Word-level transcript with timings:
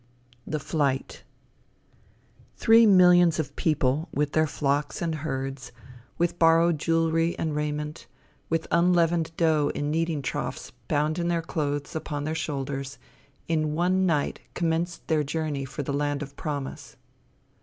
THE 0.47 0.57
FLIGHT 0.59 1.23
Three 2.57 2.87
millions 2.87 3.37
of 3.37 3.55
people, 3.55 4.09
with 4.11 4.31
their 4.31 4.47
flocks 4.47 4.99
and 4.99 5.13
herds, 5.13 5.71
with 6.17 6.39
borrowed 6.39 6.79
jewelry 6.79 7.37
and 7.37 7.55
raiment, 7.55 8.07
with 8.49 8.65
unleavened 8.71 9.31
dough 9.37 9.71
in 9.75 9.91
kneading 9.91 10.23
troughs 10.23 10.71
bound 10.87 11.19
in 11.19 11.27
their 11.27 11.43
clothes 11.43 11.95
upon 11.95 12.23
their 12.23 12.33
shoulders, 12.33 12.97
in 13.47 13.75
one 13.75 14.07
night 14.07 14.39
commenced 14.55 15.05
their 15.07 15.23
journey 15.23 15.65
for 15.65 15.83
the 15.83 15.93
land 15.93 16.23
of 16.23 16.35
promise. 16.35 16.95